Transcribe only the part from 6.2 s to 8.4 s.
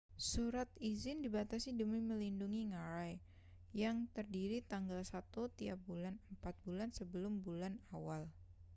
empat bulan sebelum bulan awal